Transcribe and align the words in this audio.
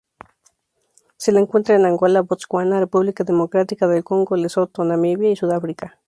Se 1.17 1.31
la 1.31 1.41
encuentra 1.41 1.75
en 1.75 1.85
Angola, 1.85 2.21
Botswana, 2.23 2.79
República 2.79 3.23
Democrática 3.23 3.85
del 3.87 4.03
Congo, 4.03 4.35
Lesoto, 4.35 4.83
Namibia, 4.83 5.29
y 5.29 5.35
Sudáfrica. 5.35 5.99